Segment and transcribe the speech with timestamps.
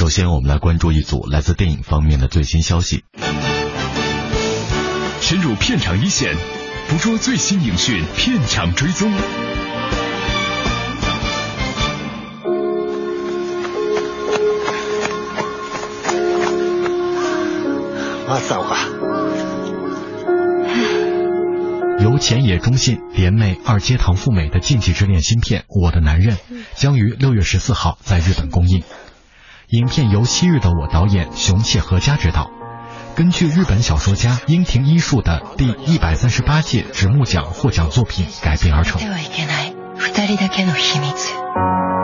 [0.00, 3.04] 首先，我们来关注一组来自电影方面的最新消息。
[5.20, 6.34] 深入片场一线，
[6.88, 9.12] 捕捉最新影讯，片场追踪。
[18.26, 18.88] 我走吧。
[22.02, 26.36] 由浅野忠信、联袂二阶堂富美的禁忌之恋新片《我的男人》
[26.74, 28.82] 将于六月十四号在日本公映。
[29.69, 32.49] 影片由昔日的我导演熊切和家执导，
[33.15, 38.99] 根据日本小说家樱庭一树的第一百三十八届直木奖获奖作品改编而成。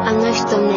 [0.03, 0.73] あの人ね、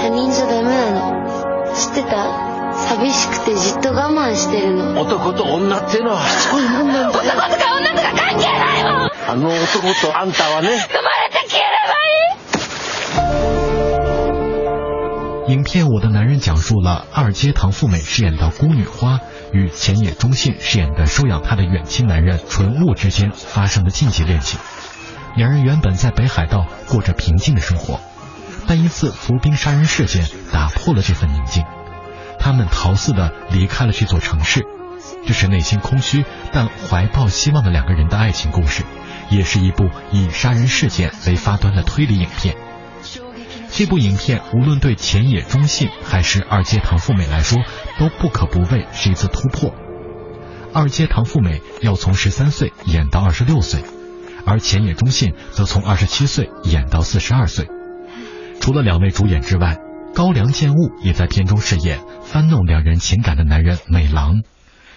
[0.00, 1.74] 他人じゃダメなの。
[1.74, 5.00] 知ってた寂しくてじっと我慢してるの。
[5.00, 7.08] 男と女っていうのはしつこいもんなんだよ。
[7.10, 10.86] 男とか女とか関係ないもんあの男とあんたはね。
[15.53, 19.19] 影片《我的男人》讲述了二阶堂富美饰演的孤女花
[19.51, 24.59] 与前野忠信饰演的收养她的远亲男人纯悟之间发生的禁忌恋情。
[25.35, 28.01] 两人原本在北海道过着平静的生活，
[28.65, 31.63] 但一次伏兵杀人事件打破了这份宁静。
[32.39, 34.65] 他们逃似的离开了这座城市，
[35.27, 38.83] 这是内心空虚但怀抱希望的两个人的爱情故事，
[39.29, 42.55] 也是一部以杀人事件为发端的推理影片。
[43.75, 47.57] 这部影片无论对前野忠信还是二阶堂富美来说，
[47.99, 49.73] 都不可不谓是一次突破。
[50.71, 53.83] 二阶堂富美要从十三岁演到二十六岁，
[54.45, 57.67] 而前野忠信则从二十七岁演到四十二岁。
[58.61, 59.77] 除了两位主演之外，
[60.13, 64.43] 高良健吾也在片中饰演翻弄两人情感的男人美郎。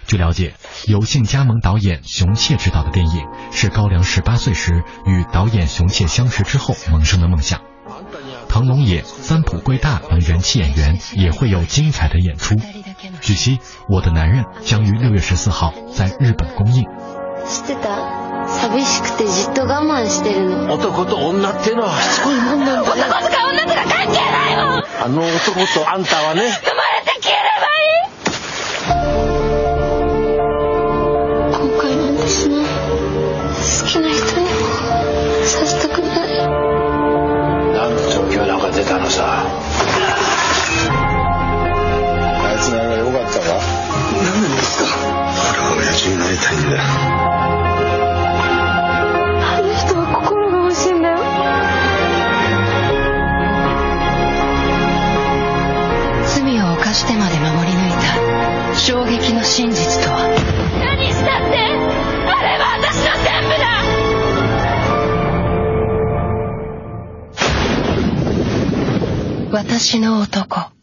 [0.05, 0.53] 据了解，
[0.85, 7.61] 有幸加盟导演熊切执导的电影，是高良十八岁时与导演熊切相识之后萌生的梦想。
[8.48, 12.56] 唐龙野、三浦贵大等人气演员也会有精彩的演出。
[13.20, 13.56] 据悉，《
[13.88, 16.84] 我的男人》将于六月十四号在日本公映。
[17.44, 20.74] 知ってた寂しくてじっと我慢してるの。
[20.74, 22.82] 男と女っていうのはしつこいもんなんだよ。
[22.82, 26.42] 男とか女とか関係ないもんあの男とあんたはね。
[26.42, 28.05] 生まれて消えればいい
[38.77, 39.45] 状況なんか出たのさ。
[42.43, 43.45] あいつならよかったか
[44.23, 44.89] 何でですか？
[45.51, 46.81] 俺は親父になりたいんだよ。
[49.49, 51.17] あの人は心が欲しいんだよ。
[56.27, 60.27] 罪を犯してまで守り抜いた衝撃の真実とは
[60.79, 61.76] 何したって？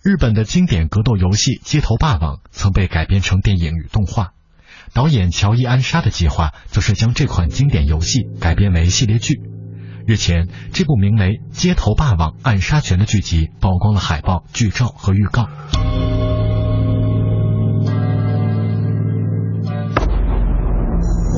[0.01, 4.31] 日本的经典格斗游戏《街头霸王》曾被改编成电影与动画，
[4.93, 9.41] 导演乔伊安沙的计划则是将这款经典游戏改编为系列剧。
[10.05, 15.47] 日前，这部名为《街头霸王暗杀拳》的剧集曝光了海报、剧照和预告。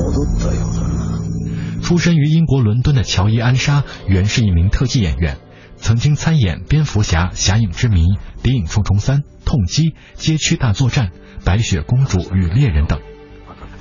[0.02, 1.82] 戻ったようだな。
[1.82, 5.38] 出身于英国伦敦的乔伊安莎原是一名特技演员，
[5.76, 8.02] 曾经参演《蝙蝠侠：侠影之谜》《
[8.42, 9.82] 谍影重重三》《痛击》《
[10.14, 11.06] 街区大作战》《
[11.44, 13.00] 白雪公主与猎人》等。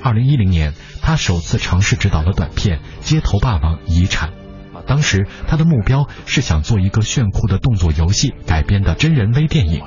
[0.03, 4.29] 二零一零年，他首次尝试执导了短片《街头霸王遗产》，
[4.87, 9.83] 当时他的目标是想做一个炫酷的动作游戏改编的真人微电影。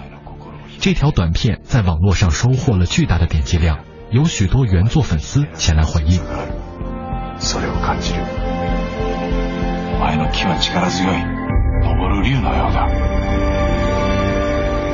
[0.78, 3.80] 这条短片在网络上收获了巨大的点击量，
[4.10, 6.20] 有许多原作粉丝前来回应。
[7.40, 8.20] それを感じる
[9.96, 11.47] お前の気は力強い
[11.82, 12.88] 昇る竜のようだ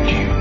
[0.07, 0.41] 竜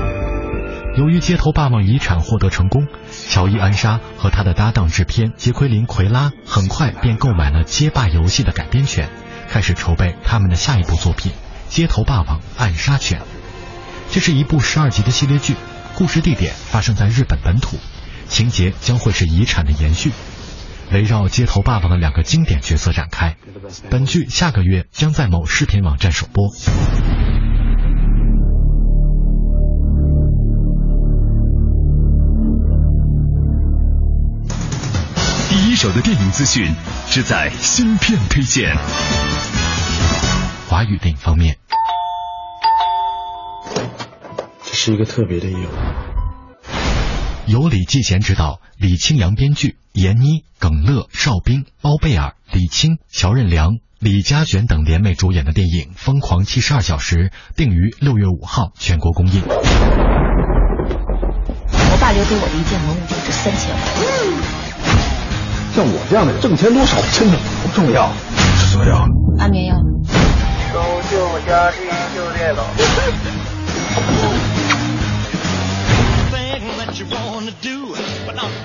[0.96, 9.08] 由于《街头霸王遗产》获得成功，乔伊安莎和他的搭档制片杰奎琳奎拉很快便购买了街霸游戏的改编权，
[9.48, 11.32] 开始筹备他们的下一部作品《
[11.74, 13.20] 街头霸王暗杀拳》。
[14.10, 15.54] 这是一部十二集的系列剧，
[15.94, 17.78] 故事地点发生在日本本土，
[18.28, 20.10] 情节将会是遗产的延续。
[20.91, 23.35] 围绕街头霸王的两个经典角色展开。
[23.89, 26.49] 本剧下个月将在某视频网站首播。
[35.49, 36.73] 第一手的电影资讯
[37.09, 38.75] 只在芯片推荐。
[40.67, 41.57] 华语电影方面。
[44.63, 46.14] 这是一个特别的业务
[47.47, 59.43] 由李继贤执导，李清扬编剧，闫妮、耿乐、邵兵、包贝尔、李青、乔任梁、李嘉璇等联袂主演的电影《疯狂七十二小时》定于六月五号全国公映。
[59.47, 59.57] 我
[62.01, 63.79] 爸留给我的一件文物就值三千万。
[65.75, 68.11] 像我这样的挣钱多少真的不重要，
[68.57, 69.05] 是什么药？
[69.37, 69.75] 安眠药。
[70.73, 70.81] 搜
[71.11, 72.63] 救家庭就这个。
[76.95, 77.05] 叫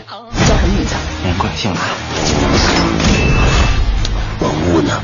[0.08, 0.94] 叫什么名字？
[1.24, 1.80] 嗯，贵姓马。
[4.40, 5.00] 文物呢？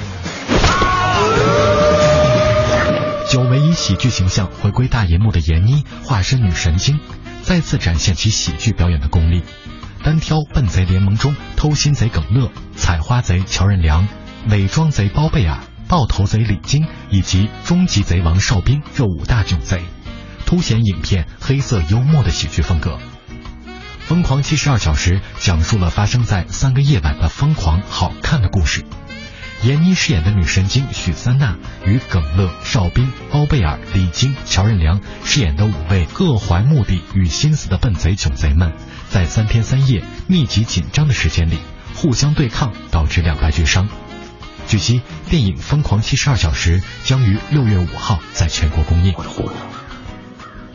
[3.29, 7.01] 久违以喜剧形象回归大银幕的闫妮，化身女神经，
[7.43, 9.43] 再次展现其喜剧表演的功力。
[10.03, 14.07] 单挑笨贼联盟中偷心贼耿乐、采花贼乔任梁、
[14.49, 15.59] 伪装贼包贝尔、
[15.89, 19.83] 爆头贼李菁以及终极贼王邵兵这五大囧贼，
[20.47, 22.93] 凸显影片黑色幽默的喜剧风格。
[24.07, 28.85] 《疯狂七十二小时》讲述了发生在三个夜晚的疯狂好看的故事。
[29.65, 38.75] 闫妮饰演的女神经许三娜与耿乐、邵兵、包贝尔、李菁、乔任梁饰演的五位各怀目的与心思的笨贼囧贼们，
[39.11, 41.59] 在三天三夜密集紧张的时间里
[41.97, 43.89] 互相对抗，导致两败俱伤。
[44.69, 49.15] 据悉，电影《疯狂七十二小时》将于六月五号在全国公映。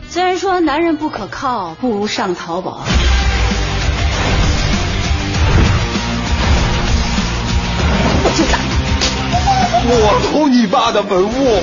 [0.06, 2.84] 虽然说男人不可靠，不如上淘宝。
[8.42, 8.58] 我就打！
[9.84, 11.62] 我偷你爸的文物，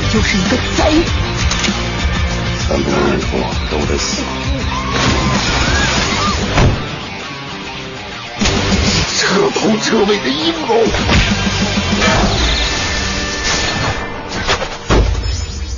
[0.00, 0.80] 你就是一个贼！
[2.68, 3.34] 三个人我
[3.70, 4.22] 都得死！
[9.18, 10.84] 彻头彻尾的阴谋！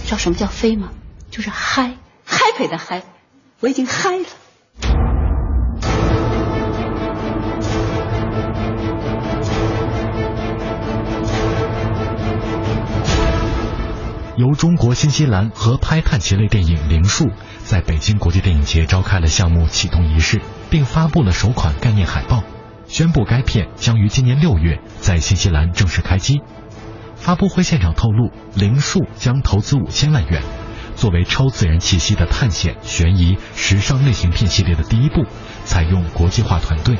[0.05, 0.91] 知道什么叫飞吗？
[1.31, 1.93] 就是嗨
[2.29, 3.03] ，happy 的嗨，
[3.61, 4.25] 我已经嗨了。
[14.39, 17.25] 由中国新西兰合拍探奇类电影《灵树》
[17.65, 20.41] 在北京国际电影节召开了项目启动仪式，
[20.71, 22.45] 并发布了首款概念海报，
[22.87, 26.41] 宣布该片将于今年六月在新西兰正式开机。
[27.17, 30.41] 发布会现场透露，《灵树》将投资五千万元，
[30.95, 35.25] 作为超自然气息的探险、悬疑、时尚类型片系列的第一部，
[35.65, 36.97] 采用国际化团队，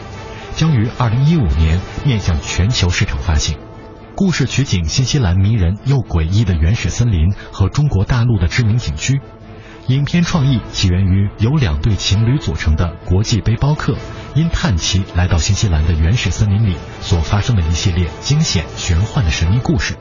[0.57, 3.57] 将于二零一五年面向全球市场发行。
[4.19, 9.21] 故事取景新西兰迷人又诡异的原始森林和中国大陆的知名景区。
[9.87, 13.95] 影片创意起源于由两对情侣组成的国际背包客
[14.35, 19.95] 因探奇来到新西兰的原始森林里所发生的一系列惊险玄幻的神秘故事。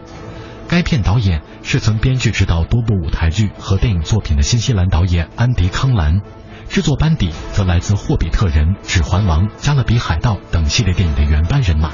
[0.68, 6.22] 该片导演是曾编剧指导多部舞台剧和电影作品的新西兰导演安迪·康兰，
[6.70, 11.92] 制作班底则来自《霍比特人》《指环王》《加勒比海盗》等系列电影的原班人马。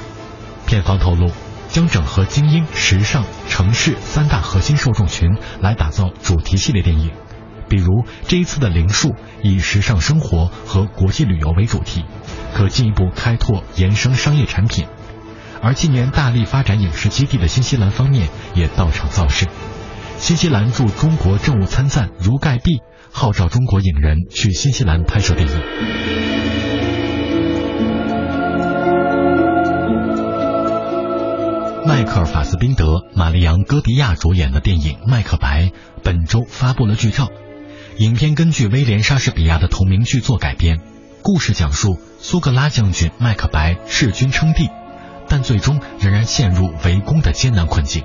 [0.66, 1.30] 片方透露。
[1.74, 7.10] 将整合精英、时尚、城市三大核心受众群来打造主题系列电影，
[7.68, 9.08] 比如这一次的《灵树》
[9.42, 12.04] 以时尚生活和国际旅游为主题，
[12.54, 14.86] 可进一步开拓延伸商业产品。
[15.60, 19.48] 而今年大力发展影视基地的新西兰方面也到场造势，
[20.16, 25.54] 新西兰驻中国政务参赞如盖碧号召中国影人去新西兰拍摄电影。
[31.86, 35.64] 迈克尔·法斯宾德、玛丽昂·戈迪亚主演的电影《麦克白》
[36.02, 37.28] 本周发布了剧照。
[37.98, 40.80] 影片根据威廉·莎士比亚的同名剧作改编，
[41.22, 44.70] 故事讲述苏格拉将军麦克白弑君称帝，
[45.28, 48.04] 但最终仍然陷入围攻的艰难困境。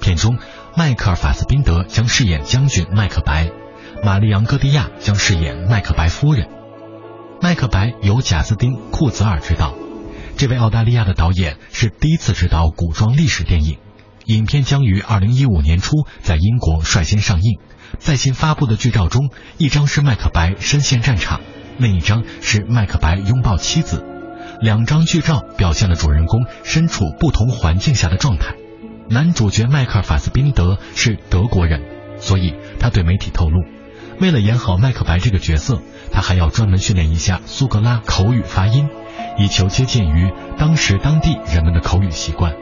[0.00, 0.38] 片中，
[0.76, 3.50] 迈克尔·法斯宾德将饰演将军麦克白，
[4.02, 6.48] 玛丽昂·戈迪亚将饰演麦克白夫人。
[7.40, 9.72] 麦克白由贾斯汀·库泽尔执导。
[10.36, 13.78] 这位澳大利亚的导演是第一次执导古装历史电影，
[14.24, 17.60] 影片将于二零一五年初在英国率先上映。
[18.00, 21.40] 在新发布的剧照中，一张是麦克白身陷战场，
[21.78, 24.04] 另一张是麦克白拥抱妻子。
[24.60, 28.56] 两张剧照表现了主人公身处不同环境下的状态。
[29.08, 31.82] 男主角迈克尔·法斯宾德是德国人，
[32.18, 33.64] 所以他对媒体透露，
[34.20, 38.88] 为了演好麦克白这个角色，他还要专门训练一下苏格拉口语发音。
[39.36, 42.54] 以求接近于当时当地人们的口语习惯。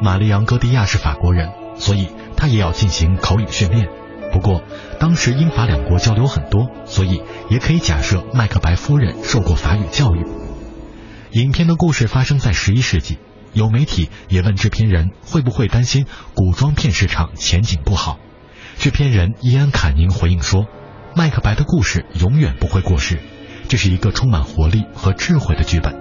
[0.00, 3.88] 玛丽昂·戈迪亚是法国人，所以他也要进行口语训练。
[4.32, 4.62] 不过，
[4.98, 10.26] 当时英法两国交流很多，所以也可以假设麦克白夫人受过法语教育。
[11.32, 13.18] 影片的故事发生在十一世纪，
[13.52, 18.18] 有媒体也问制片人会不会担心古装片市场前景不好。
[18.76, 20.66] 制片人伊安·坎宁回应说
[21.16, 23.18] ：“麦克白的故事永远不会过时，
[23.68, 25.94] 这是一个充满活力和智慧的剧本。”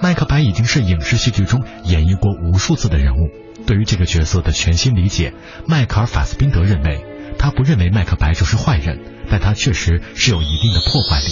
[0.00, 3.30] 麦克白已经是影视戏剧中演绎过无数次的人物。
[3.66, 5.34] 对于这个角色的全新理解，
[5.66, 7.04] 迈克尔·法斯宾德认为，
[7.36, 11.26] 他不认为麦克白就是坏人，但他确实是有一定的破坏力。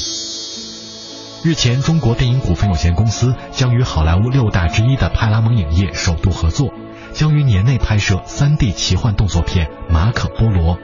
[1.44, 6.74] 日前，中国电影股份有限公司将与好莱坞六大之一的派拉蒙影业首度合作，
[7.12, 10.76] 将于年内拍摄 3D 奇幻动作片《马可波罗》。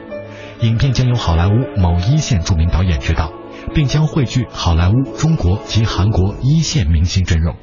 [0.61, 3.33] 影片将由好莱坞某一线著名导演执导，
[3.73, 7.55] 并将汇聚好莱坞、中国及韩国一线明星阵容。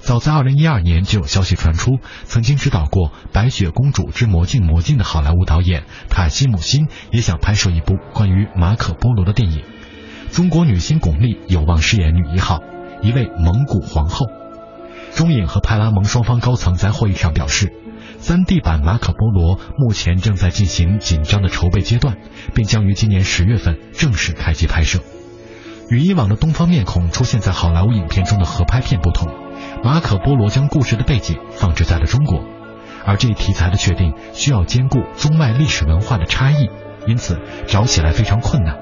[0.00, 9.64] 早在2012年就有消息传出，曾经指导过《白雪公主之魔镜魔镜》的好莱坞导演塔西姆辛也想拍摄一部关于马可波罗的电影。
[10.30, 12.60] 中国女星巩俐有望饰演女一号，
[13.02, 14.26] 一位蒙古皇后。
[15.14, 17.72] 中影和派拉蒙双方高层在会议上表示
[18.20, 22.16] ，3D 版马可波罗目前正在进行紧张的筹备阶段，
[22.54, 25.00] 并将于今年十月份正式开机拍摄。
[25.90, 29.32] 与以往的东方面孔出现在好莱坞影片中的合拍片不同。
[29.82, 32.44] 马可波罗将故事的背景放置在了中国，
[33.06, 36.68] 而这一题材的确定需要兼顾中外历史文化的差异，
[37.06, 38.78] 因此找起来非常困难。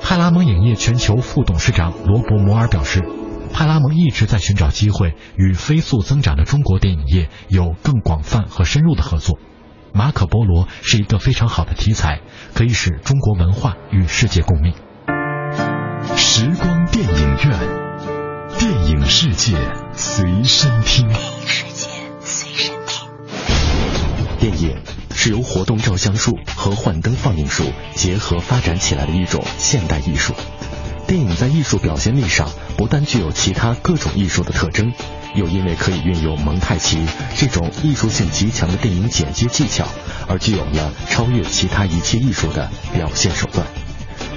[0.00, 3.02] 派拉蒙影业全球副董事长罗伯·摩尔表示，
[3.48, 9.38] 派拉蒙一直在寻找机会与飞速增长的中国电影业有更广泛和深入的合作。
[9.92, 12.20] 马可波罗是一个非常好的题材，
[12.54, 14.74] 可以使中国文化与世界共鸣。
[16.16, 17.88] 时光电影院。
[18.58, 19.56] 电影世界
[19.92, 21.06] 随身听。
[21.06, 21.88] 电影世界
[22.18, 23.08] 随身听。
[24.40, 24.82] 电影
[25.14, 30.34] 是由活动照相术和幻灯放映术结合发展起来的一种现代艺术。
[31.08, 32.46] 电影在艺术表现力上
[32.76, 34.92] 不但具有其他各种艺术的特征，
[35.34, 36.98] 又因为可以运用蒙太奇
[37.34, 39.86] 这种艺术性极强的电影剪接技巧，
[40.28, 43.66] 而具有了超越其他一切艺术的表现手段。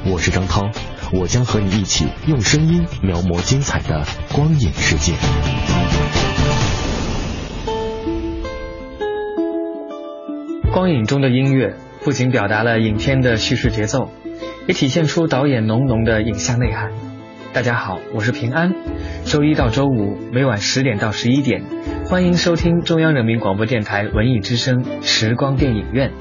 [0.05, 0.71] 我是张涛。
[1.13, 5.11] 我将和你一起用声音描摹精彩的光影世界。
[10.71, 11.75] 光影中的音乐
[12.05, 14.09] 不仅表达了影片的叙事节奏，
[14.67, 16.91] 也体现出导演浓浓的影像内涵。
[17.51, 18.71] 大家好，我是平安。
[19.25, 21.63] 周一到周五每晚十点到十一点，
[22.05, 26.11] 欢迎收听中央人民广播电台文艺之声时光电影院。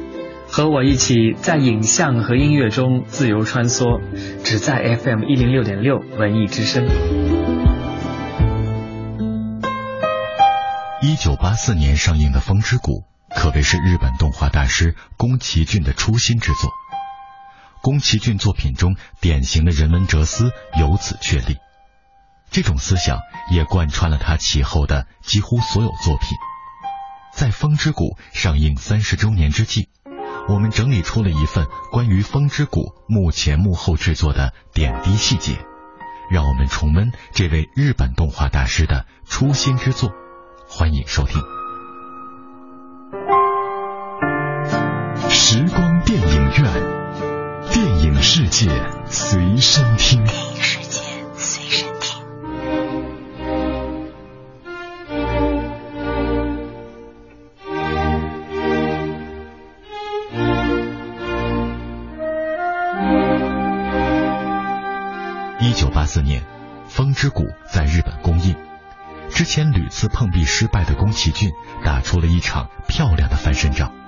[0.49, 4.01] 和我一起在影像和音乐中自由穿梭，
[4.43, 6.89] 只在 FM 一零六点六文艺之声。
[11.03, 13.05] 一九八四年上映的《风之谷》
[13.41, 16.71] 可谓是日本动画大师宫崎骏的初心之作。
[17.83, 21.57] 宫崎骏作品中典型的人文哲思由此确立，
[22.51, 23.19] 这种思想
[23.51, 26.29] 也贯穿了他其后的几乎所有作品。
[27.33, 29.89] 在《风之谷》上映三十周年之际。
[30.49, 35.65] 我们整理出了一份关于《风之谷》幕前幕后制作的点滴细节，
[36.29, 40.11] 让我们重温这位日本动画大师的初心之作。
[40.67, 41.41] 欢迎收听
[45.31, 46.65] 《时光电影院》
[47.69, 48.69] 电影世界
[49.07, 50.25] 随身听。
[50.25, 51.01] 电影世界
[51.35, 52.25] 随身听。
[65.61, 66.41] 一九八四年，
[66.89, 68.57] 《风之谷》在日本公映。
[69.29, 71.53] 之前屡次碰壁失败的宫崎骏
[71.85, 74.00] 打出了一场漂亮的翻身仗。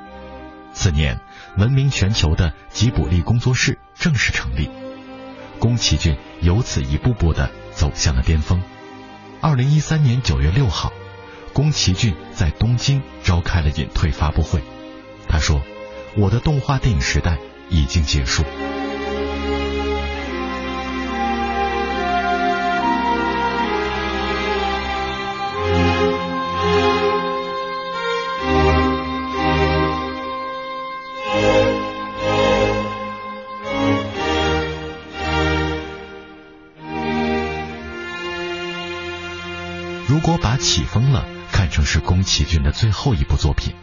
[0.73, 1.21] 次年，
[1.57, 4.71] 闻名全球的吉卜力工作室正式成立，
[5.59, 8.62] 宫崎骏由此一步步的走向了巅峰。
[9.41, 10.93] 二零一三年九月六号，
[11.52, 14.62] 宫崎骏在东京召开了隐退发布会。
[15.29, 15.62] 他说
[16.17, 17.38] ：“我的动画电影时代
[17.69, 18.45] 已经结束。”
[40.92, 43.75] 疯了看成是宫崎骏的最后一部作品，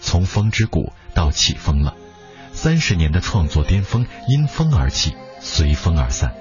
[0.00, 1.94] 从风之谷到起风了，
[2.52, 6.34] 三十年的创作巅峰因风而起，随风而散。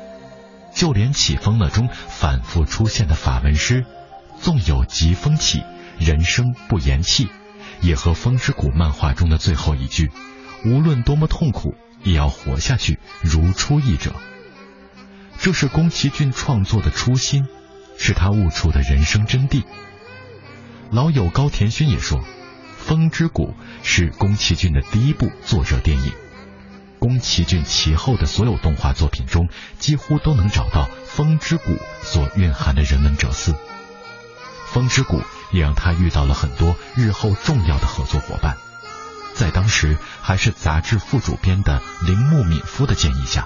[0.74, 3.86] 就连起风了中反复出现的法文诗
[4.41, 5.62] “纵有疾风起，
[6.00, 7.29] 人生不言弃”，
[7.81, 10.09] 也和风之谷漫画中的最后一句
[10.65, 14.13] “无论多么痛苦，也要活下去”如出一辙。
[15.38, 17.45] 这是宫崎骏创作的初心。
[18.00, 19.63] 是他悟出的人生真谛。
[20.89, 22.20] 老友高田勋也说，
[22.77, 23.50] 《风之谷》
[23.84, 26.13] 是宫崎骏的第一部作者电影。
[26.98, 33.51] 宫崎骏其后的所有动画作品中，几乎都能找到《风之谷》所蕴含的人文哲思。
[34.65, 35.20] 《风之谷》
[35.51, 38.56] 也让他遇到了很多日后重要的合作伙伴。
[39.34, 43.46] 在当时还是杂志副主编的铃木敏夫的建议下，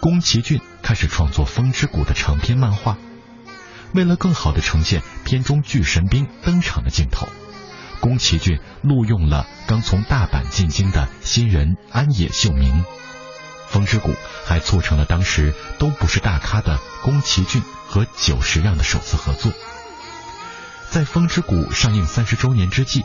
[0.00, 2.98] 宫崎骏开始创作《风之谷》的长篇漫画。
[3.96, 7.26] 为了更好地呈现片中巨神兵登场的镜头。
[7.98, 12.82] 宫崎骏录用了刚从大阪进京的新人安野秀明，
[13.68, 14.10] 《风之谷》
[14.44, 19.50] 还促成了当时都不是大咖的宫崎骏和久石让的首次合作。
[20.90, 23.02] 在《风之谷》上映三十周年之际，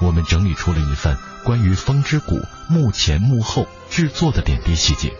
[0.00, 2.36] 我们整理出了一份关于《风之谷》
[2.68, 5.14] 幕前幕后制作的点滴细节，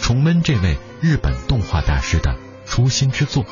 [0.00, 3.46] 重温这位日本动画大师的初心之作。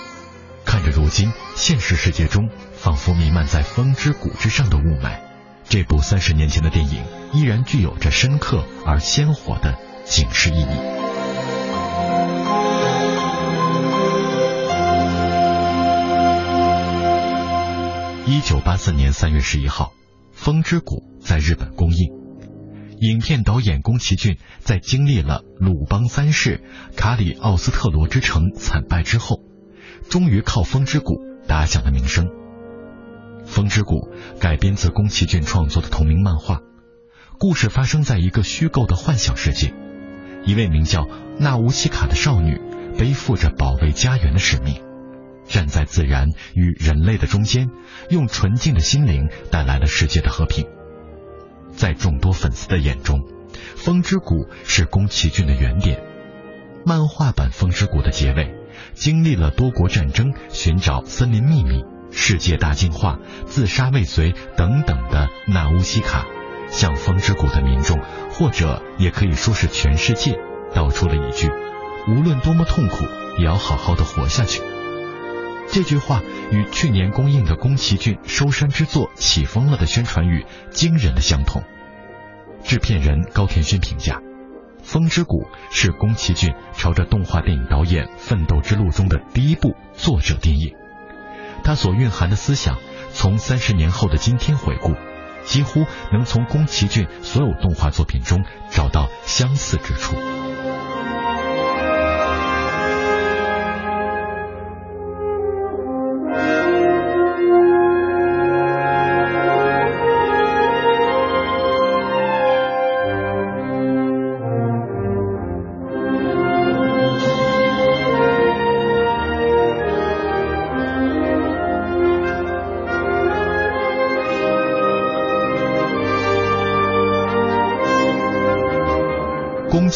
[0.71, 5.19] 看着如今现实世界中仿佛弥漫在风之谷之上的雾霾，
[5.65, 10.67] 这部三十年前的电影依然具有着深刻而鲜活的警示意义。
[18.29, 19.87] 一九八四年三月十一号，
[20.33, 22.13] 《风之谷》在日本公映。
[23.01, 26.63] 影片导演宫崎骏在经历了鲁邦三世、
[26.97, 29.50] 卡里奥斯特罗之城惨败之后。
[30.11, 31.15] 终于靠《风之谷》
[31.47, 32.27] 打响了名声。
[33.47, 36.63] 《风之谷》改编自宫崎骏创作的同名漫画，
[37.39, 39.73] 故事发生在一个虚构的幻想世界。
[40.45, 41.07] 一位名叫
[41.39, 42.61] 纳乌西卡的少女
[42.99, 44.83] 背负着保卫家园的使命，
[45.47, 47.71] 站在自然与人类的中间，
[48.09, 50.67] 用纯净的心灵带来了世界的和平。
[51.71, 53.21] 在众多粉丝的眼中，
[53.77, 56.03] 《风之谷》是宫崎骏的原点。
[56.85, 58.57] 漫画版《风之谷》的结尾。
[58.95, 66.27] 经历了多国战争、寻找森林秘密、世界大进化、自杀未遂等等的纳乌西卡，
[66.69, 67.99] 向风之谷的民众，
[68.31, 70.39] 或者也可以说是全世界，
[70.75, 71.51] 道出了一句：
[72.09, 73.05] 无论多么痛苦，
[73.39, 74.63] 也要好好的活下去。
[75.73, 81.63] 这句话与去年公映的宫崎骏收山之作《起风了》的宣传语惊人的相同。
[82.65, 84.17] 制片人高田勋评价。
[84.83, 90.75] 《风之谷》是宫崎骏朝着动画电影导演奋斗之路中的第一部作者电影，
[91.63, 92.79] 它所蕴含的思想，
[93.13, 94.95] 从三十年后的今天回顾，
[95.45, 100.17] 几乎能从宫崎骏所有动画作品中找到相似之处。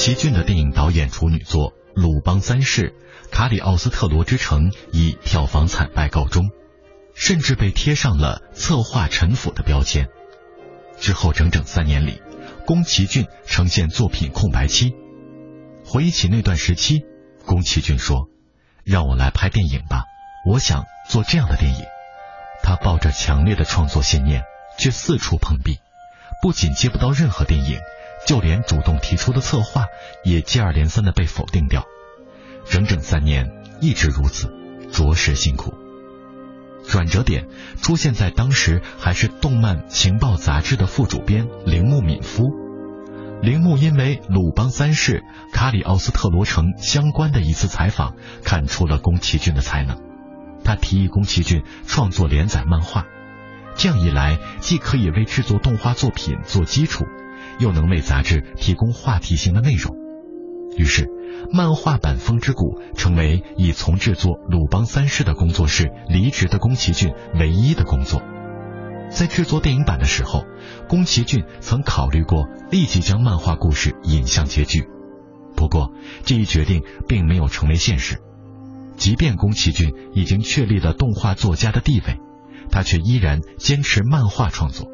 [0.04, 2.90] 宫崎骏的电影导演处女作《鲁邦三世》
[3.30, 6.50] 《卡里奥斯特罗之城》以票房惨败告终，
[7.14, 10.08] 甚至被贴上了策划陈腐的标签。
[11.00, 12.20] 之后整整三年里，
[12.66, 14.92] 宫崎骏呈现作品空白期。
[15.86, 17.06] 回忆起那段时期，
[17.46, 18.28] 宫崎骏说
[18.84, 20.04] ：“让我来拍电影吧，
[20.46, 21.80] 我想做这样的电影。”
[22.62, 24.42] 他抱着强烈的创作信念，
[24.78, 25.78] 却四处碰壁，
[26.42, 27.80] 不仅接不到任何电影。
[28.26, 29.84] 就连主动提出的策划
[30.24, 31.84] 也接二连三的被否定掉，
[32.64, 34.48] 整整三年一直如此，
[34.90, 35.74] 着实辛苦。
[36.86, 37.48] 转折点
[37.80, 42.44] 出现在当时还是动漫情报杂志的副主编铃木敏夫。
[43.42, 49.98] 铃木因为鲁邦三世、卡里奥斯特罗城相关的一次采访，看出了宫崎骏的才能，
[50.62, 53.06] 他提议宫崎骏创作连载漫画，
[53.74, 57.04] 这样一来既可以为制作动画作品做基础。
[57.58, 59.96] 又能为杂志提供话题性的内容，
[60.76, 61.08] 于是
[61.52, 68.22] 漫画版《风之谷》成为已从制作《鲁邦三世》的工作室离职的宫崎骏唯一的工作。
[69.10, 70.44] 在制作电影版的时候，
[70.88, 74.88] 宫崎骏曾考虑过立即将漫画故事引向结局，
[75.54, 75.92] 不过
[76.24, 78.18] 这一决定并没有成为现实。
[78.96, 82.18] 即便宫崎骏已经确立了动画作家的地位，
[82.70, 84.88] 他却依然坚持漫画创作。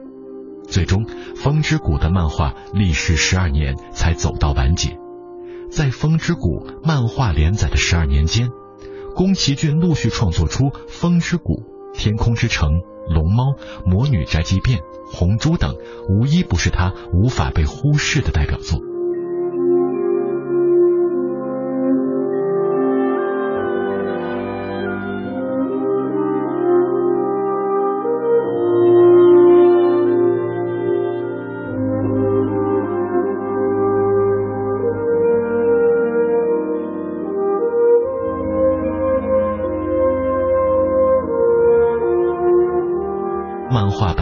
[0.71, 1.05] 最终，
[1.37, 4.97] 《风之谷》的漫画历时十二年才走到完结。
[5.69, 8.51] 在《风之谷》漫画连载的十二年间，
[9.17, 11.63] 宫崎骏陆续创作出《风之谷》
[11.99, 12.71] 《天空之城》
[13.13, 13.53] 《龙猫》
[13.85, 14.79] 《魔女宅急便》
[15.13, 15.75] 《红猪》等，
[16.09, 18.90] 无一不是他无法被忽视的代表作。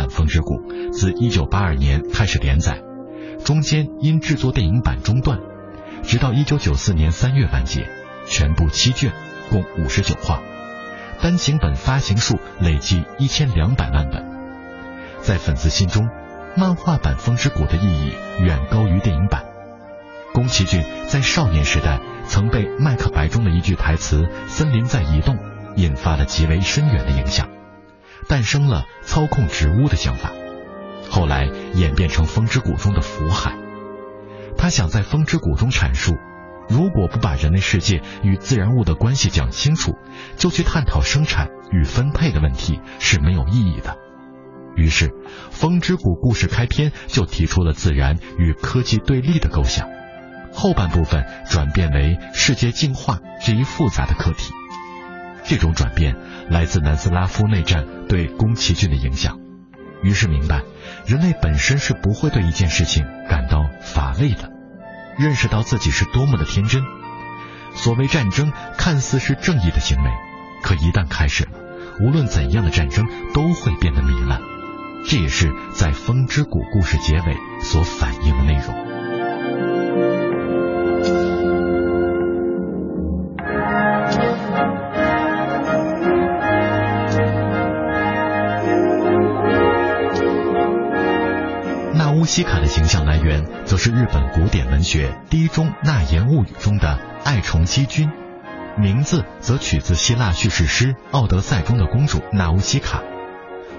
[0.11, 0.61] 《风之谷》
[0.93, 2.83] 自1982年开始连载，
[3.45, 5.39] 中间因制作电影版中断，
[6.03, 7.89] 直到1994年3月完结，
[8.27, 9.13] 全部七卷，
[9.51, 10.43] 共59话，
[11.21, 14.25] 单行本发行数累计1200万本。
[15.21, 16.09] 在粉丝心中，
[16.57, 19.45] 漫画版《风之谷》的意义远高于电影版。
[20.33, 25.37] 宫崎骏在少年时代曾被《麦克白》中的一句台词“森林在移动”
[25.75, 27.49] 引发了极为深远的影响，
[28.27, 30.33] 诞生了操控植物的想法，
[31.09, 33.57] 后来演变成《风之谷》中的福海。
[34.57, 36.17] 他想在《风之谷》中阐述，
[36.69, 39.93] 如果不把人类世界与自然物的关系讲清楚，
[40.37, 43.97] 就去探讨生产与分配的问题是没有意义的。
[44.75, 45.09] 于是，
[45.51, 49.89] 《风之谷》故事开篇就提出了自然与科技对立的构想。
[50.53, 54.53] 后半部分转变为世界进化这一复杂的课题，
[55.49, 56.15] 这种转变
[56.51, 59.39] 来自南斯拉夫内战对宫崎骏的影响。
[60.03, 60.63] 于是明白，
[61.07, 64.51] 人类本身是不会对一件事情感到乏味的，
[65.19, 66.83] 认识到自己是多么的天真。
[67.73, 70.11] 所谓战争看似是正义的行为，
[70.63, 71.51] 可一旦开始了，
[72.01, 74.41] 无论怎样的战争都会变得糜烂。
[75.07, 78.88] 这也是在《风之谷》故事结尾所反映的内容。
[92.19, 98.11] 乌西卡的形象来源，则是日本古典文学《第一中纳言物语》中的爱宠姬君，
[98.77, 103.05] 名字则取自希腊叙事诗《奥德赛》中的公主纳乌西卡。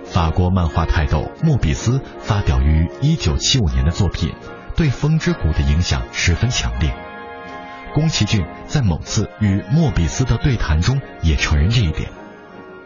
[0.06, 4.34] 法国漫画泰斗莫比斯发表于1975年的作品，
[4.78, 6.95] 对《风之谷》的影响十分强烈。
[7.93, 12.10] 宫崎骏在某次与莫比斯的对谈中也承认这一点。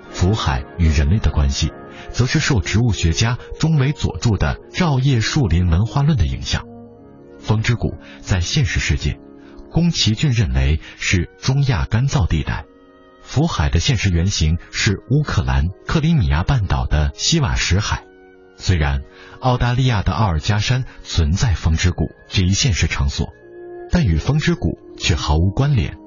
[0.09, 1.71] 福海与人类的关系。
[2.13, 6.63] 则是受植物学家中尾佐助的《照叶树林文化论》的影响。
[7.39, 9.19] 风之谷在现实世界，
[9.69, 12.63] 宫崎骏认为是中亚干燥地带；
[13.21, 18.05] 福海的现实原型是乌克兰克里米亚半岛的西瓦什海。
[18.55, 19.01] 虽然
[19.41, 23.27] 澳大利亚的奥尔加山存在风之谷这一现实场所，
[23.91, 25.97] 但与风之谷却毫无关联。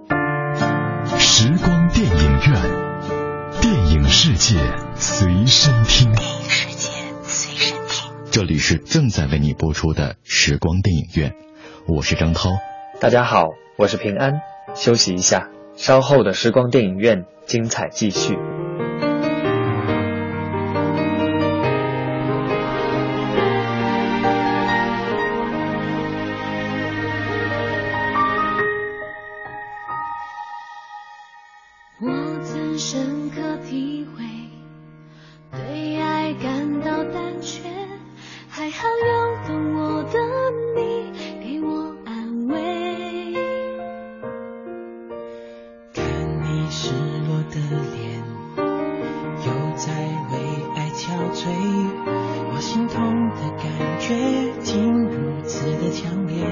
[1.19, 2.86] 时光电影院。
[3.61, 4.57] 电影世界
[4.97, 6.13] 随身听。
[6.13, 6.91] 电影世界
[7.23, 8.13] 随身听。
[8.31, 11.35] 这里是正在为你播出的时光电影院，
[11.87, 12.51] 我是张涛。
[13.01, 13.45] 大家好，
[13.77, 14.41] 我是平安。
[14.75, 18.37] 休息一下，稍后的时光电影院精彩继续。
[49.87, 50.39] 在为
[50.75, 51.47] 爱憔悴
[52.53, 56.45] 我心痛的感觉竟如此的强烈。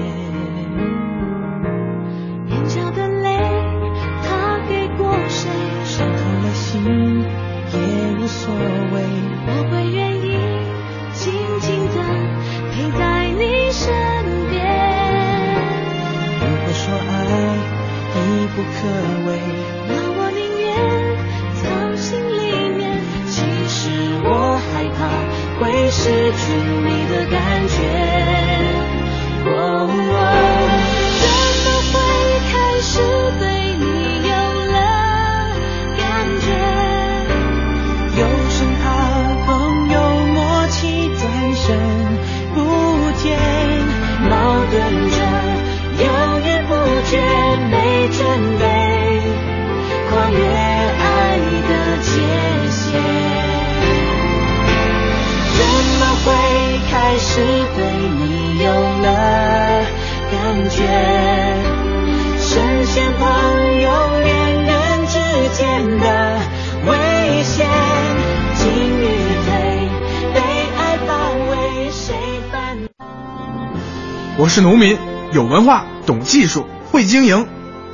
[74.55, 74.97] 是农民，
[75.33, 77.45] 有文化，懂技术，会经营。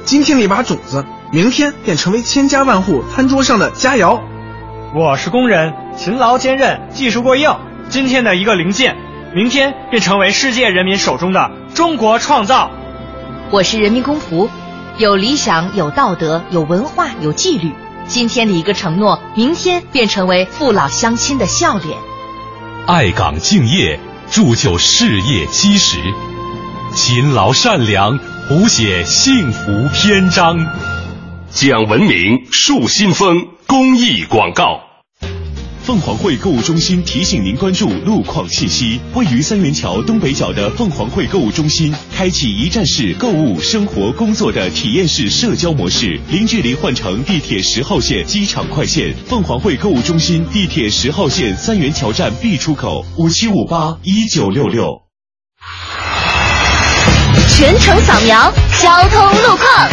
[0.05, 4.21] 今天的一把种子，明天便成为千家万户餐桌上的佳肴。
[4.93, 7.51] 我是工人，勤劳坚韧，技术过硬。
[7.89, 8.95] 今天的一个零件，
[9.33, 12.69] 明天便成为世界人民手中的中国创造。
[13.49, 14.47] 我是人民公仆，
[14.99, 17.71] 有理想，有道德，有文化，有纪律。
[18.05, 21.97] 今天的一个承诺，明天便成为父老乡亲的笑脸。
[22.85, 25.97] 爱岗敬业，铸就事业基石；
[26.93, 28.17] 勤劳善良，
[28.49, 30.57] 谱写幸福篇章。
[31.49, 34.81] 讲文明，树新风，公益广告。
[35.83, 38.99] 凤凰汇购物中心提醒您关注路况信息。
[39.15, 49.15] 位于三元桥东北角的凤凰汇购物中心，开启一站式购物、生活、工作的体验式社交模式，零距离换乘地铁十号线机场快线。
[49.25, 55.10] 凤凰汇购物中心地铁十号线三元桥站 B 出口，五七五八一九六六。
[57.57, 59.89] 全程扫描交通路况。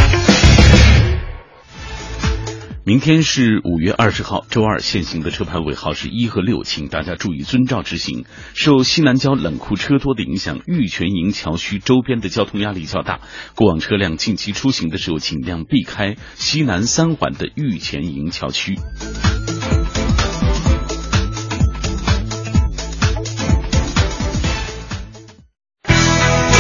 [2.85, 8.25] 明天是五月二十号，周二，限行的车牌尾号是一和六，请大家注意遵照执行。
[8.55, 13.21] 受西南郊冷库车多的影响，玉泉营桥区周边的交通压力较大，
[13.55, 18.79] 过往车辆近期出行的时候，尽量避开西南三环的玉泉营桥区。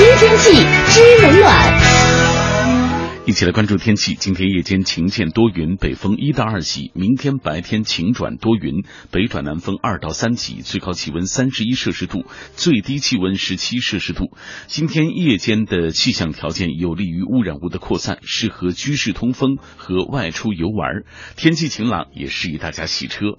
[0.08, 0.52] 知天气，
[0.88, 1.54] 知冷暖。
[3.26, 4.14] 一起来关注天气。
[4.14, 6.90] 今天夜间晴见多云，北风一到二级。
[6.94, 12.24] 明天白天晴转多云，北转南风二到三级，最高气温三十一摄氏度，
[12.56, 14.30] 最低气温十七摄氏度。
[14.66, 21.02] 今天夜间的气象条件有利于污染物的扩散，适合居室通风和外出游玩。
[21.36, 23.36] 天气晴朗，也适宜大家洗车。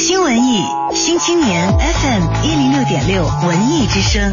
[0.00, 0.62] 新文艺
[0.94, 4.32] 新青年 FM 一零六点六文艺之声，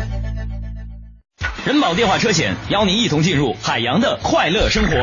[1.66, 4.96] 人保电话车险邀您一同进入海洋的快乐生活。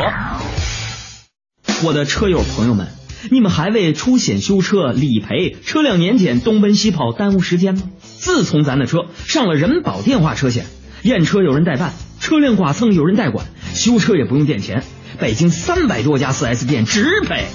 [1.86, 2.88] 我的车友朋友们，
[3.30, 7.82] 你们还为出险修车、理赔、车辆年检东奔西跑耽误时间吗？
[8.00, 10.64] 自从咱的车上了人保电话车险，
[11.02, 14.82] 验车有人代办，车辆剐蹭有人代管，修车也不用垫钱，
[15.20, 17.48] 北京三百多家四 S 店直赔。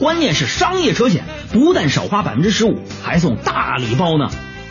[0.00, 4.28] 关键是商业车险不但少花百分之十五，还送大礼包呢。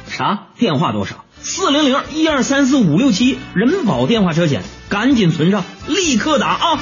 [0.08, 0.48] 啥？
[0.58, 1.24] 电话多少？
[1.38, 6.80] 四零零一二三四五六七，人保电话车险，赶紧存上，立刻打啊！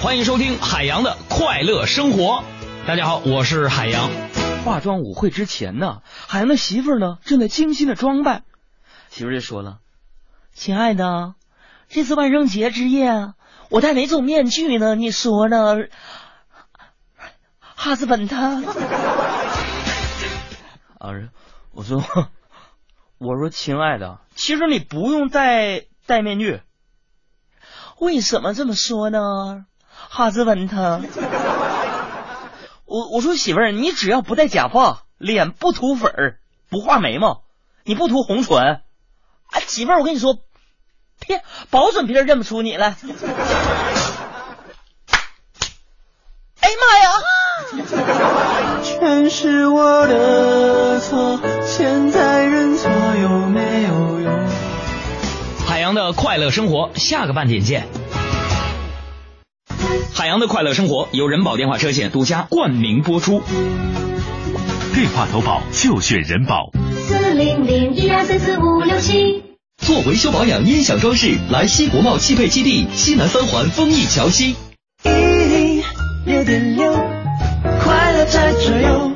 [0.00, 2.42] 欢迎收听海洋的快乐生活。
[2.86, 4.10] 大家好，我是海洋。
[4.64, 8.42] 化妆舞会之前呢，海洋的媳妇儿呢正在精心的装扮。
[9.10, 9.78] 媳妇儿就说了
[10.54, 11.34] ：“亲爱的，
[11.90, 13.32] 这次万圣节之夜。”
[13.70, 14.94] 我戴哪种面具呢？
[14.94, 15.76] 你说呢？
[17.60, 18.62] 哈斯本他。
[20.98, 21.10] 啊，
[21.72, 22.02] 我说，
[23.18, 26.62] 我说，亲爱的，其实你不用戴戴面具。
[27.98, 29.66] 为什么这么说呢？
[29.90, 31.02] 哈斯本他。
[32.86, 37.42] 我我说媳妇儿，你只要不戴假发，脸不涂粉儿，不画眉毛，
[37.84, 40.38] 你不涂红唇，啊，媳妇儿，我跟你说。
[41.28, 42.96] 别， 保准别人认不出你来。
[46.60, 47.08] 哎呀妈呀！
[48.82, 52.90] 全是我的错，现在认错
[53.22, 54.48] 有没有用？
[55.66, 57.86] 海洋的快乐生活，下个半点见。
[60.12, 63.40] 海洋的快乐生活由人保电话车险独家冠名播出，
[64.94, 66.70] 电话投保就选人保。
[67.06, 69.47] 四零零一二三四五六七。
[69.88, 74.54] 做维修保养、音响装饰，来西国贸汽配基地西南三环丰益桥西。
[75.04, 75.82] 一
[76.26, 76.92] 六点六，
[77.80, 79.12] 快乐在左右。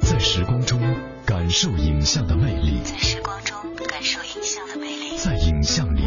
[0.00, 0.80] 在时光中
[1.26, 3.56] 感受影像的魅力，在时光中
[3.88, 6.02] 感受影像的魅力，在影像里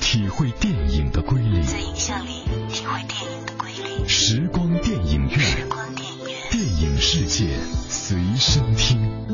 [0.00, 4.06] 体会电影的瑰丽，在影像里体会电影的瑰丽。
[4.06, 9.33] 时光电影院，时光电影院，电影世界随身听。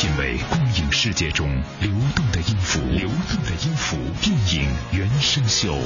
[0.00, 5.76] 品味光影世界中流动的音符，流动的音符，电影原声秀。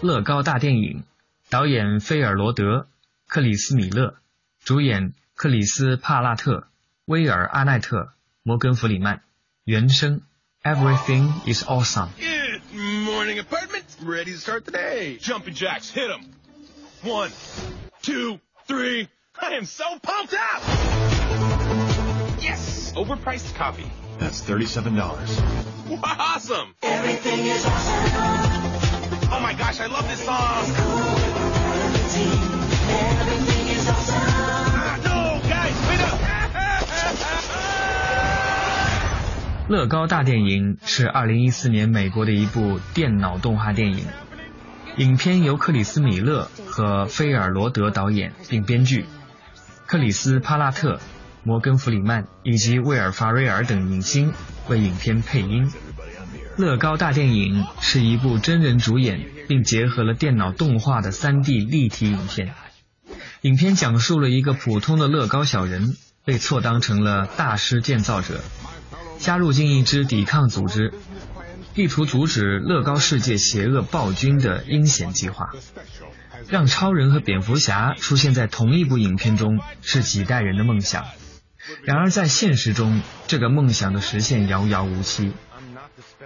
[0.00, 1.02] 乐高大电影，
[1.50, 2.86] 导演菲尔罗德、
[3.26, 4.14] 克里斯米勒，
[4.62, 6.68] 主演克里斯帕拉特、
[7.04, 8.12] 威尔阿奈特、
[8.44, 9.22] 摩根弗里曼，
[9.64, 10.20] 原声
[10.62, 12.10] Everything is awesome。
[12.72, 15.18] Morning apartment, ready to start the day.
[15.18, 16.30] Jumping jacks, hit 'em.
[17.02, 17.32] One,
[18.02, 19.08] two, three.
[19.36, 20.62] I am so pumped up!
[22.94, 23.90] Overpriced coffee.
[24.18, 24.96] That's $37.
[26.02, 26.74] Awesome!
[26.82, 29.30] Everything is awesome.
[29.32, 30.64] Oh my gosh, I love this song.
[32.88, 34.14] Everything is awesome.
[34.16, 36.20] Ah, no, guys, wait up!
[39.66, 44.06] 乐高大电影是2014年美国的一部电脑动画电影，
[44.96, 49.06] 影片由克里斯米勒和菲尔罗德导演并编剧，
[49.86, 51.00] 克里斯帕拉特、
[51.44, 54.32] 摩根弗里曼以及威尔法瑞尔等影星
[54.68, 55.70] 为影片配音。
[56.56, 62.54] 乐高大电影是一部真人主演并结合了电脑动画的 3D 立体影片。
[63.42, 68.40] 影片讲述了一个普通的乐高小人被错当成了大师建造者。
[69.18, 70.92] 加入进一支抵抗组织，
[71.74, 75.50] 意图阻止乐高世界邪恶暴君的阴险计划。
[76.48, 81.04] 让超人和蝙蝠侠出现在同一部影片中是几代人的梦想，
[81.82, 85.32] 然而在现实中，这个梦想的实现遥遥无期。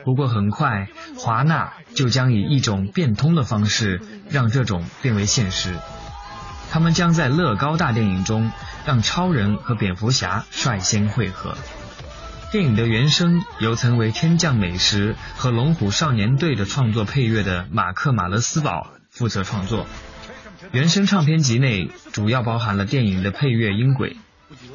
[0.05, 5.77] 不过很快，华纳就将以一种变通的方式让这种变为现实。
[6.71, 8.51] 他们将在乐高大电影中
[8.87, 11.57] 让超人和蝙蝠侠率先会合。
[12.51, 19.87] 电影的原声由曾为《天降美食》和《龙虎少年队》的创作配乐的马克·马勒斯堡负责创作。
[20.73, 24.17] 原声唱片集内主要包含了电影的配乐音轨，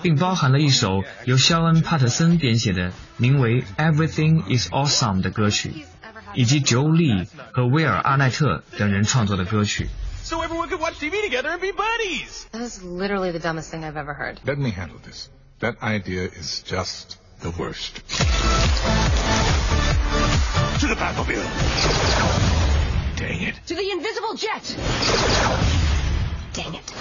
[0.02, 5.86] 并包含了一首由肖恩·帕特森编写的名为《Everything Is Awesome》的歌曲，
[6.34, 9.88] 以及 Joe Lee 和威尔·阿奈特等人创作的歌曲。
[10.24, 12.46] So everyone could watch TV together and be buddies!
[12.52, 14.40] That is literally the dumbest thing I've ever heard.
[14.44, 15.30] Let me handle this.
[15.60, 18.02] That idea is just the worst.
[20.80, 21.44] To the Batmobile!
[23.16, 23.54] Dang it.
[23.68, 24.76] To the invisible jet!
[26.52, 26.92] Dang it.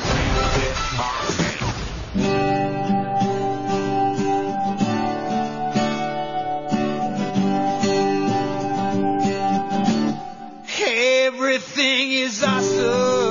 [12.23, 13.22] Is awesome.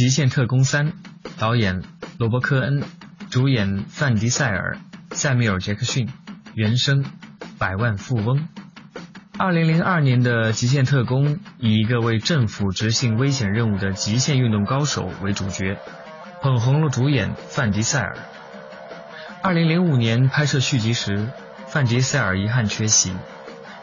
[0.00, 0.92] 极限特工三》，
[1.38, 1.82] 导演
[2.16, 2.82] 罗伯·科恩，
[3.28, 4.78] 主演范迪塞尔、
[5.10, 6.08] 塞缪尔·杰克逊，
[6.54, 7.04] 原声
[7.58, 8.38] 《百万富翁》。
[9.36, 15.76] 二零零二年的《极限特工》以一个为政府执行危险任务的极限运动高手为主角，
[16.40, 18.16] 捧红了主演范迪塞尔。
[19.42, 21.28] 二零零五年拍摄续集时，
[21.66, 23.12] 范迪塞尔遗憾缺席，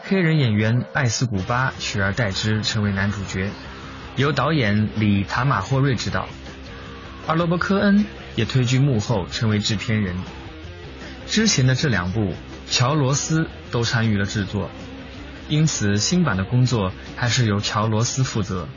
[0.02, 3.52] 黑人演员艾斯古巴取而代之成为男主角。
[4.18, 6.28] 由导演里塔马霍瑞执导，
[7.28, 8.04] 而罗伯·科恩
[8.34, 10.16] 也退居幕后，成为制片人。
[11.28, 12.34] 之前的这两部，
[12.68, 14.70] 乔罗斯都参与了制作，
[15.48, 18.68] 因此新版的工作还是由乔罗斯负责。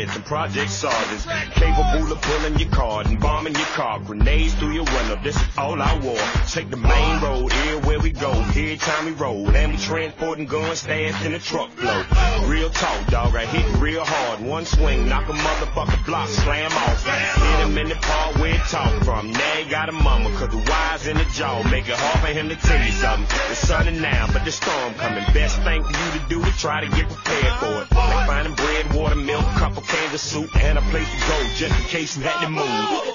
[0.00, 1.26] And project sergeants.
[1.52, 4.00] Capable of pulling your card and bombing your car.
[4.00, 6.16] Grenades through your window, this is all I wore.
[6.48, 8.30] Take the main road, here where we go.
[8.30, 12.06] Every time we roll, and we transporting guns stashed in the truck float.
[12.46, 14.40] Real talk, dog, I hit real hard.
[14.40, 17.04] One swing, knock a motherfucker block, slam off.
[17.04, 19.32] Hit him in the paw where it talk from.
[19.32, 22.32] Now he got a mama, cause the wires in the jaw make it hard for
[22.32, 23.26] him to tell you something.
[23.48, 25.24] The sun is now, but the storm coming.
[25.34, 27.92] Best thing for you to do is try to get prepared for it.
[27.92, 28.71] Like finding bread,
[30.14, 32.66] of soup, and a place to go just in case you had to move.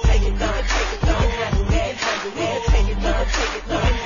[0.04, 2.64] Take it, love, take it, love, handle it, handle it.
[2.66, 3.97] Take it, love, take it, love,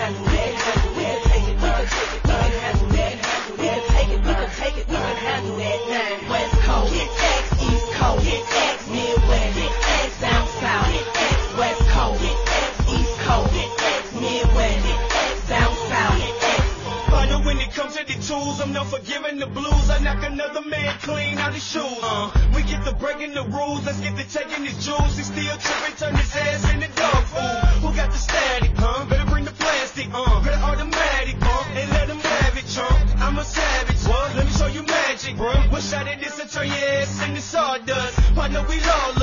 [18.06, 19.89] to the tools, I'm not forgiving the blues.
[19.89, 21.99] I knock another man clean out his shoes.
[22.02, 25.18] Uh, we get to breaking the rules, let's get to taking his jewels.
[25.18, 27.82] He still tripping, turn his ass into dog food.
[27.82, 29.06] Who got the static, huh?
[29.06, 30.43] Better bring the plastic, uh.
[30.43, 31.64] Better automatic, uh.
[31.76, 33.22] And let him have it, chunk.
[33.22, 34.36] I'm a savage, what?
[34.36, 35.54] Let me show you magic, bro.
[35.70, 38.36] One shot at this and turn your ass into sawdust.
[38.36, 39.20] Partner, we lawless.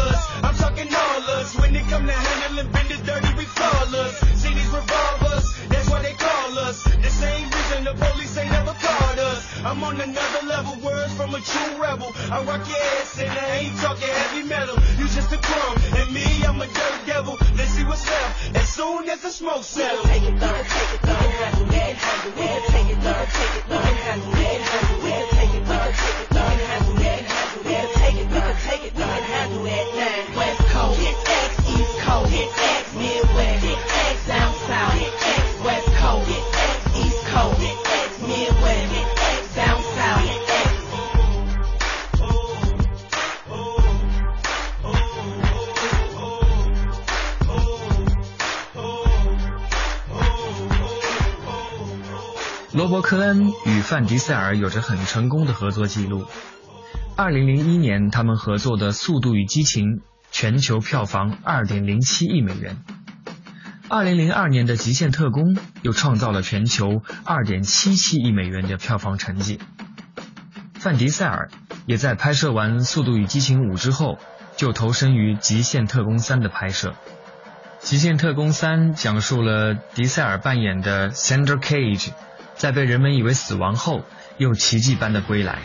[9.89, 12.13] On another level, words from a true rebel.
[12.31, 14.77] I rock your ass and I ain't talking heavy metal.
[14.99, 17.39] You just a crumb, and me, I'm a dirt devil.
[17.57, 20.05] Let's see what's left as soon as the smoke settles.
[20.07, 22.63] Take it, love, take it, love, handle it, handle it.
[22.69, 24.38] Take it, love, take it, love, handle it,
[53.01, 56.25] 科恩与范迪塞尔有着很成功的合作记录。
[57.17, 59.85] 二零零一年，他们合作的《速度与激情》
[60.31, 62.77] 全球票房二点零七亿美元。
[63.89, 69.59] 二零零二年的《极限特工》又创造了全球二点七七亿美元的票房成绩。
[70.75, 71.51] 范迪塞尔
[71.87, 74.19] 也在拍摄完《速度与激情五》之后，
[74.57, 76.91] 就投身于《极限特工三》的拍摄。
[77.81, 82.11] 《极限特工三》讲述了迪塞尔扮演的 Sandra Cage
[82.59, 84.05] 在被人们以为死亡后，
[84.37, 85.61] 又奇迹般的归来，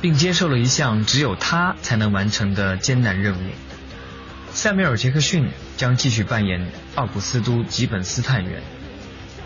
[0.00, 3.50] 并接受了一项只有他才能完成的艰难任务。
[4.50, 8.62] 塞缪尔·杰克逊将继续扮演奥古斯都·吉本斯探员。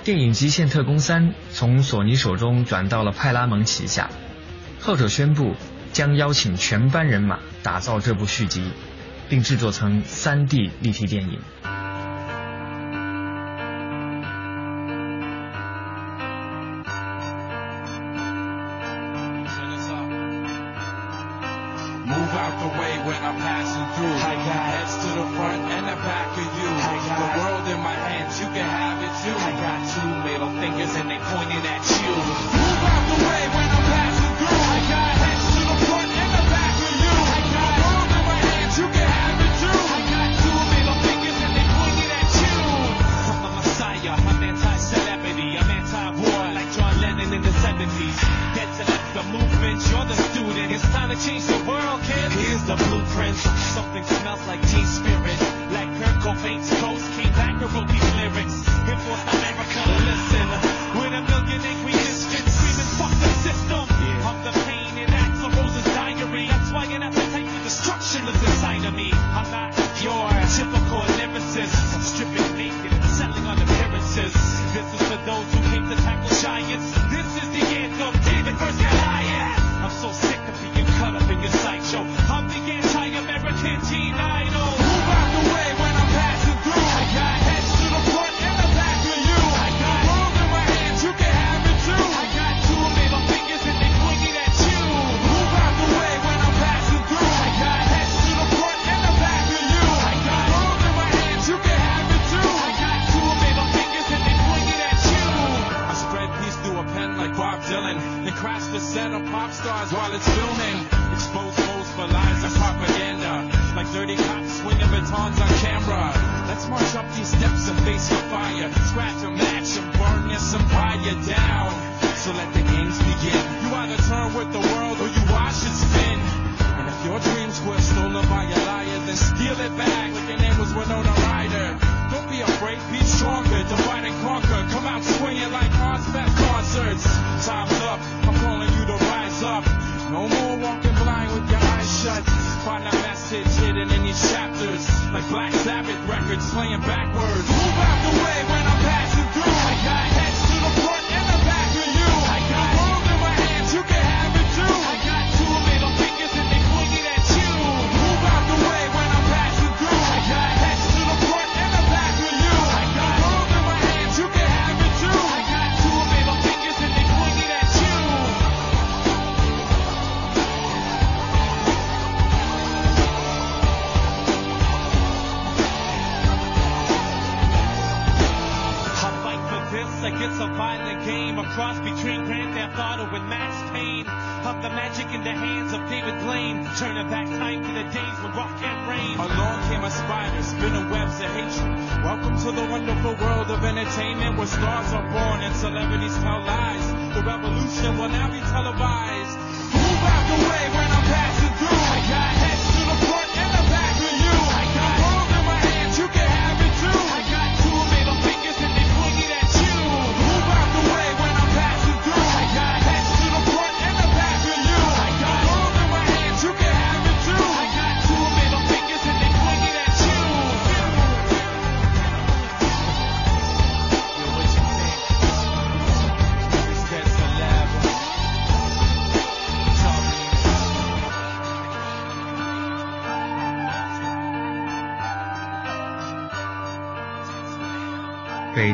[0.05, 4.09] 电影《极限特工三》从索尼手中转到了派拉蒙旗下，
[4.80, 5.57] 后者宣布
[5.93, 8.70] 将邀请全班人马打造这部续集，
[9.28, 11.41] 并制作成 3D 立体电影。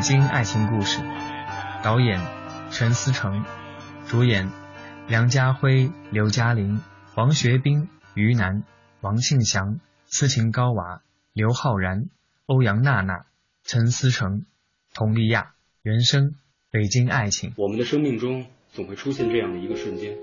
[0.02, 0.98] 京爱情故事，
[1.84, 2.20] 导演
[2.72, 3.44] 陈思诚，
[4.04, 4.50] 主演
[5.06, 6.80] 梁家辉、刘嘉玲、
[7.14, 8.64] 王学兵、于南、
[9.00, 12.08] 王庆祥、斯琴高娃、刘昊然、
[12.46, 13.26] 欧阳娜娜、
[13.62, 14.44] 陈思诚、
[14.92, 15.52] 佟丽娅。
[15.82, 16.30] 原声
[16.72, 17.50] 《北京爱情》。
[17.56, 20.16] 我们的生命中总会出现这样的一个瞬间，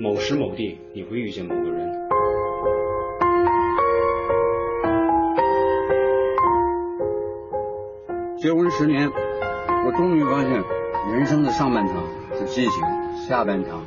[0.00, 1.85] 某时某地你会遇见某个人。
[8.38, 10.50] 结婚十年，我终于发现，
[11.10, 12.82] 人生的上半场是激情，
[13.26, 13.82] 下半场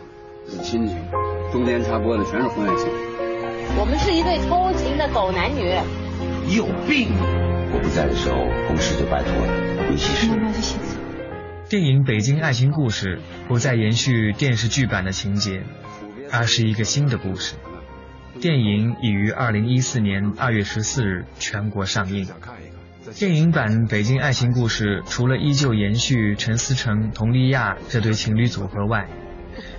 [0.48, 0.98] 是亲情，
[1.52, 2.90] 中间插播的全是婚外情。
[3.78, 5.76] 我们是一对偷情的狗男女。
[6.48, 7.10] 你有病！
[7.72, 8.38] 我不在的时候，
[8.68, 10.28] 公事就拜托了，你其实。
[11.70, 15.64] 电影《北京爱情故事》不再延续电视剧版的情节，
[16.32, 17.56] 而是一个新的故事。
[18.42, 22.28] 电影已于二零一四年二月十四日全国上映。
[23.18, 29.08] 电影版《北京爱情故事》除了依旧延续陈思诚、佟丽娅这对情侣组合外，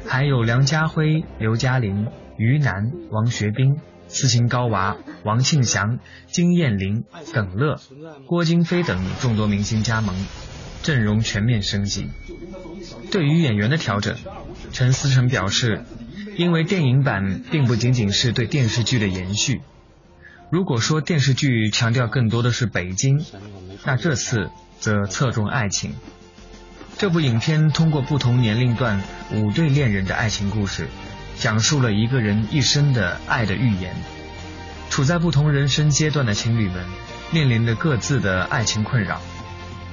[0.06, 2.08] 还有梁家辉、刘嘉玲、
[2.38, 3.78] 于南、王学兵、
[4.08, 7.76] 斯琴高娃、王庆祥、金燕玲、耿乐、
[8.26, 10.16] 郭京飞等众多明星加盟，
[10.82, 12.08] 阵容全面升级。
[13.10, 14.16] 对于演员的调整，
[14.72, 15.84] 陈思诚表示，
[16.36, 19.60] 因为电影版并不仅仅是对电视剧的延续。
[20.50, 23.24] 如果说电视剧强调更多的是北京，
[23.84, 25.94] 那这次则侧重爱情。
[26.98, 29.00] 这部影片通过不同年龄段
[29.32, 30.88] 五对恋人的爱情故事，
[31.38, 33.94] 讲述了一个人一生的爱的寓言。
[34.90, 36.84] 处在不同人生阶段的情侣们，
[37.30, 39.20] 面临着各自的爱情困扰。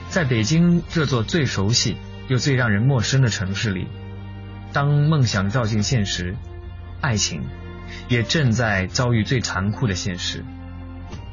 [0.10, 1.97] 在北京这座最熟悉
[2.30, 3.88] 又最让人陌生的城市里，
[4.74, 6.36] 当梦想照进现实，
[6.99, 7.43] 爱情。
[8.10, 10.44] 也正在遭遇最残酷的现实。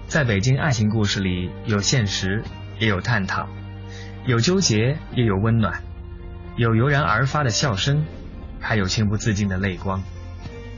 [0.06, 2.44] 在北京爱情故事里，有现实，
[2.78, 3.48] 也有探讨，
[4.26, 5.82] 有纠结，也有温暖，
[6.56, 8.04] 有油然而发的笑声，
[8.60, 10.02] 还有情不自禁的泪光。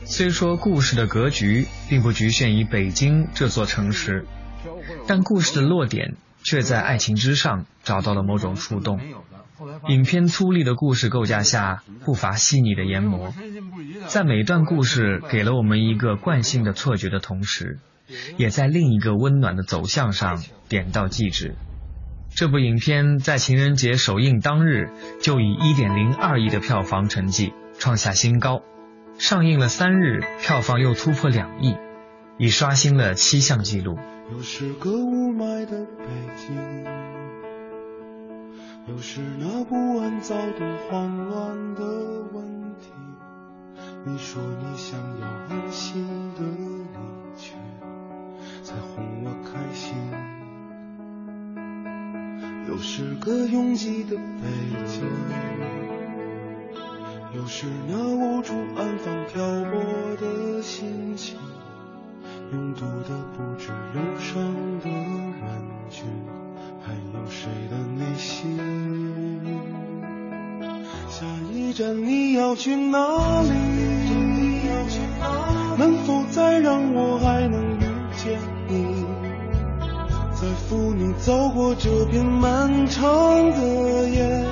[0.05, 4.24] 虽说故事的格局并不局限于北京这座城市，
[5.07, 9.01] 但故事的落点却在爱情之上找到了某种触动。
[9.89, 13.35] 影片粗粝的故事构架下，不乏细腻的研磨，
[14.09, 17.78] 在每段故事给了我们一个惯性的错觉的同时，
[18.36, 21.54] 也在另一个温暖的走向上点到即止。
[22.34, 24.90] 这部影片在情人节首映当日
[25.20, 28.62] 就以一点零二亿的票房成绩创下新高，
[29.18, 31.76] 上映了三日，票房又突破两亿，
[32.38, 33.98] 已刷新了七项纪录。
[34.32, 36.84] 又是个雾霾的北京。
[38.88, 41.82] 又是那不安、躁动、慌乱的
[42.32, 42.92] 问题。
[44.09, 46.86] 你说你想要安心的离
[47.36, 47.54] 去，
[48.62, 49.96] 才哄我开心。
[52.68, 54.46] 又是个拥挤的北
[54.86, 55.02] 京，
[57.34, 61.36] 又是那无处安放、漂泊的心情，
[62.52, 64.40] 拥堵的不止忧伤
[64.78, 66.07] 的人群。
[66.80, 69.76] 还有谁的内心？
[71.19, 72.99] 下一站你要去哪
[73.41, 73.49] 里？
[75.79, 78.39] 能否再让我还能遇见
[78.69, 79.07] 你？
[80.35, 83.03] 再扶你走过这片漫长
[83.53, 84.45] 的夜，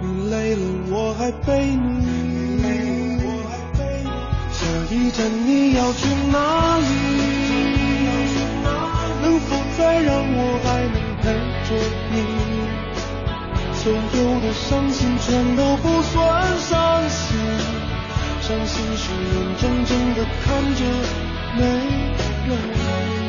[0.00, 0.62] 你累了
[0.92, 3.18] 我还背你。
[4.52, 6.86] 下一站你要去哪里？
[9.20, 11.02] 能否再让我还能？
[11.24, 11.74] 陪着
[12.12, 12.14] 你，
[13.84, 17.36] 所有的伤心全都不算伤心，
[18.40, 20.80] 伤心是眼睁睁的看着
[21.54, 21.62] 没
[22.48, 23.23] 人。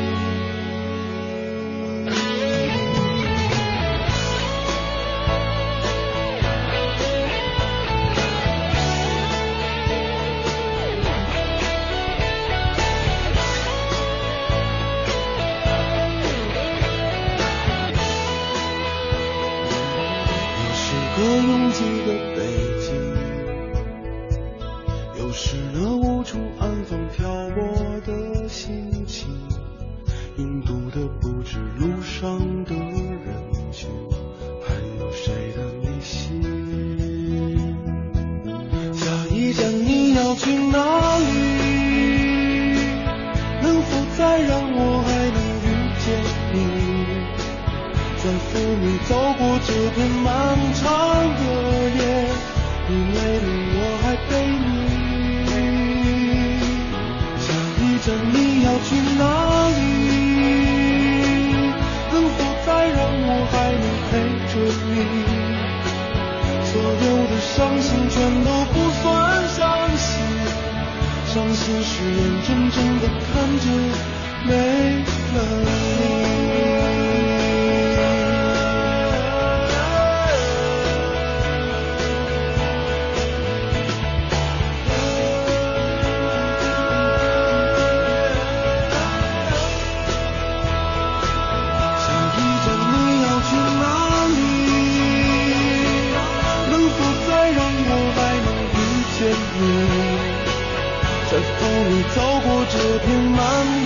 [102.14, 103.40] 走过这片漫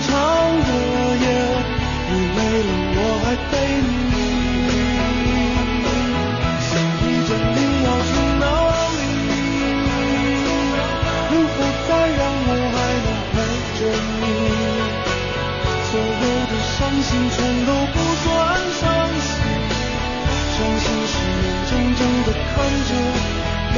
[0.07, 0.09] 长
[0.67, 0.69] 的
[1.17, 1.25] 夜，
[2.09, 3.51] 你累了我还陪
[3.81, 4.15] 你。
[6.67, 6.69] 下
[7.01, 8.09] 一站你要去
[8.39, 8.43] 哪
[8.95, 8.99] 里？
[11.29, 11.55] 能否
[11.87, 13.33] 再让我还能陪
[13.77, 13.79] 着
[14.21, 14.23] 你？
[15.87, 18.25] 所有的伤心全都不算
[18.79, 18.81] 伤
[19.19, 19.29] 心，
[20.55, 21.13] 伤心是
[21.43, 22.53] 眼睁睁的看
[22.87, 22.89] 着
[23.73, 23.77] 没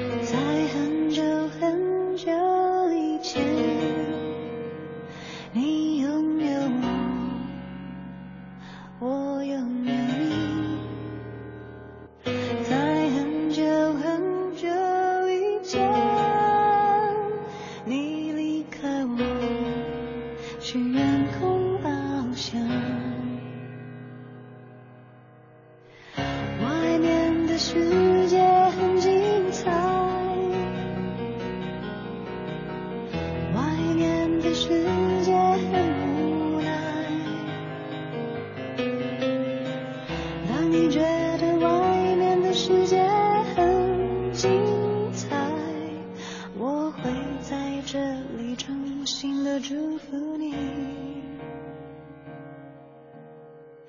[48.11, 50.53] 这里衷心的祝福你。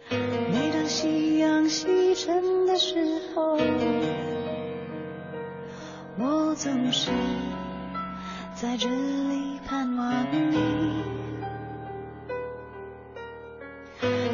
[0.08, 3.58] 每当夕阳西沉的时候，
[6.18, 7.10] 我总是
[8.54, 11.02] 在这里盼望你。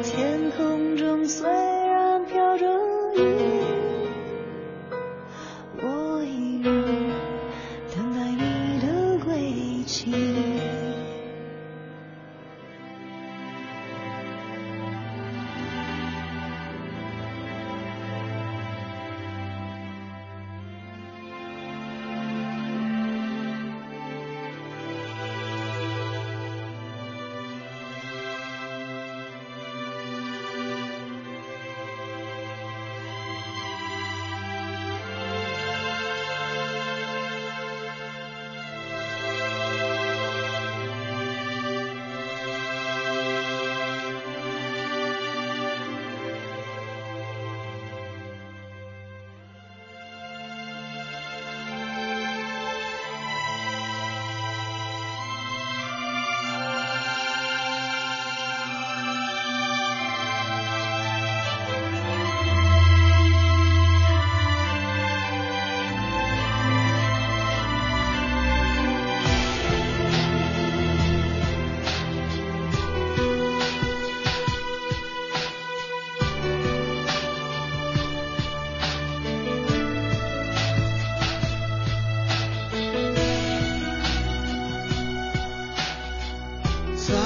[0.03, 1.49] 天空中虽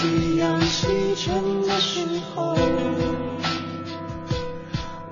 [0.00, 2.54] 夕阳西沉的时候，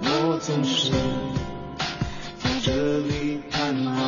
[0.00, 0.92] 我总是
[2.38, 4.05] 在这里盼望。